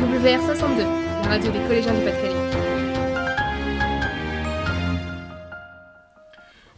[0.00, 2.34] WR62, la radio des collégiens du Pas-de-Calais.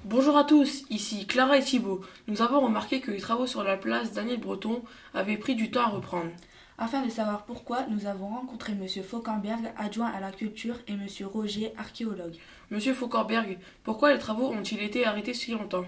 [0.05, 2.01] Bonjour à tous, ici Clara et Thibault.
[2.27, 4.83] Nous avons remarqué que les travaux sur la place Daniel Breton
[5.15, 6.33] avaient pris du temps à reprendre.
[6.79, 8.89] Afin de savoir pourquoi, nous avons rencontré M.
[9.05, 11.07] Fauquemberg, adjoint à la culture, et M.
[11.33, 12.35] Roger, archéologue.
[12.73, 15.85] Monsieur Fauquemberg, pourquoi les travaux ont-ils été arrêtés si longtemps?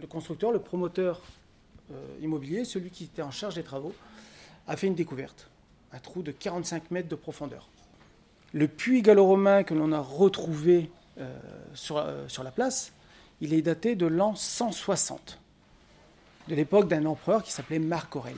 [0.00, 1.20] Le constructeur, le promoteur
[1.92, 3.94] euh, immobilier, celui qui était en charge des travaux,
[4.66, 5.51] a fait une découverte.
[5.92, 7.68] Un trou de 45 mètres de profondeur.
[8.52, 11.38] Le puits gallo-romain que l'on a retrouvé euh,
[11.74, 12.92] sur, euh, sur la place,
[13.40, 15.38] il est daté de l'an 160,
[16.48, 18.36] de l'époque d'un empereur qui s'appelait Marc Aurèle.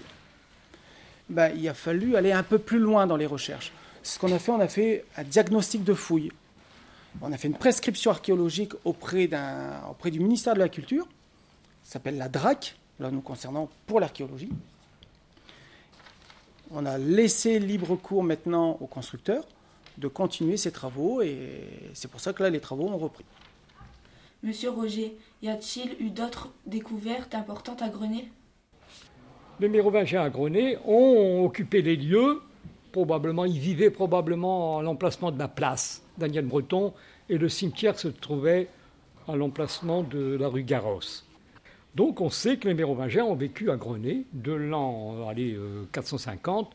[1.29, 3.73] Ben, il a fallu aller un peu plus loin dans les recherches.
[4.03, 6.31] Ce qu'on a fait, on a fait un diagnostic de fouilles.
[7.23, 11.07] On a fait une prescription archéologique auprès, du ministère de la Culture,
[11.83, 14.51] s'appelle la DRAC, là nous concernant pour l'archéologie.
[16.77, 19.47] On a laissé libre cours maintenant aux constructeurs
[19.97, 21.61] de continuer ces travaux et
[21.93, 23.25] c'est pour ça que là les travaux ont repris.
[24.43, 28.25] Monsieur Roger, y a-t-il eu d'autres découvertes importantes à Grenay
[29.61, 32.43] Les Mérovingiens à Grenay ont occupé les lieux.
[32.91, 36.93] Probablement, ils vivaient probablement à l'emplacement de la place Daniel Breton
[37.29, 38.69] et le cimetière se trouvait
[39.29, 41.23] à l'emplacement de la rue Garros.
[41.95, 45.57] Donc on sait que les Mérovingiens ont vécu à Grenay de l'an allez,
[45.93, 46.73] 450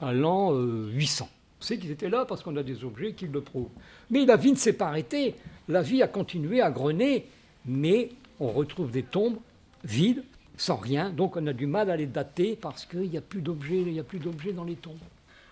[0.00, 1.28] à l'an 800.
[1.60, 3.70] On sait qu'ils étaient là parce qu'on a des objets qui le prouvent.
[4.10, 5.34] Mais la vie ne s'est pas arrêtée.
[5.68, 7.26] La vie a continué à Grenay,
[7.66, 9.36] mais on retrouve des tombes
[9.84, 10.24] vides,
[10.56, 11.10] sans rien.
[11.10, 13.92] Donc on a du mal à les dater parce qu'il n'y a plus d'objets, il
[13.92, 14.98] y a plus d'objets dans les tombes.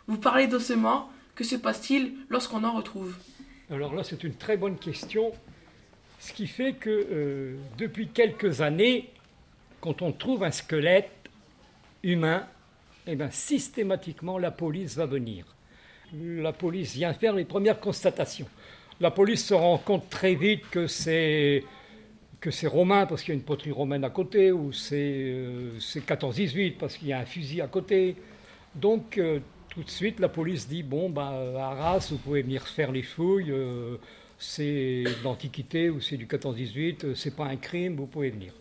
[0.06, 3.14] Vous parlez d'ossements, que se passe-t-il lorsqu'on en retrouve?
[3.70, 5.30] Alors là, c'est une très bonne question.
[6.20, 9.08] Ce qui fait que euh, depuis quelques années,
[9.80, 11.10] quand on trouve un squelette
[12.02, 12.46] humain,
[13.06, 15.46] eh bien, systématiquement, la police va venir.
[16.12, 18.48] La police vient faire les premières constatations.
[19.00, 21.64] La police se rend compte très vite que c'est
[22.64, 26.98] romain parce qu'il y a une poterie romaine à côté, ou c'est euh, 14-18 parce
[26.98, 28.16] qu'il y a un fusil à côté.
[28.74, 32.66] Donc euh, tout de suite, la police dit bon, bah, à Arras, vous pouvez venir
[32.66, 33.50] faire les fouilles.
[33.50, 33.96] Euh,
[34.38, 38.54] c'est d'antiquité ou c'est du 14-18, euh, c'est pas un crime, vous pouvez venir.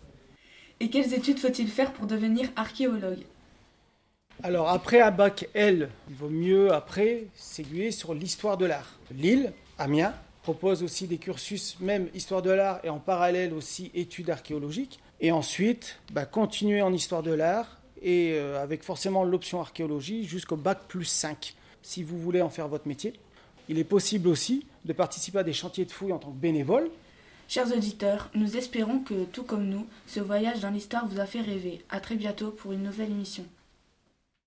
[0.79, 3.23] Et quelles études faut-il faire pour devenir archéologue?
[4.43, 8.99] Alors après un bac L, il vaut mieux après s'aiguiller sur l'histoire de l'art.
[9.11, 14.29] Lille, Amiens, propose aussi des cursus, même histoire de l'art et en parallèle aussi études
[14.29, 14.99] archéologiques.
[15.21, 20.55] Et ensuite, bah, continuer en histoire de l'art et euh, avec forcément l'option archéologie jusqu'au
[20.55, 23.13] bac plus 5 si vous voulez en faire votre métier.
[23.67, 26.89] Il est possible aussi de participer à des chantiers de fouilles en tant que bénévole.
[27.47, 31.41] Chers auditeurs, nous espérons que, tout comme nous, ce voyage dans l'histoire vous a fait
[31.41, 31.83] rêver.
[31.89, 33.45] À très bientôt pour une nouvelle émission.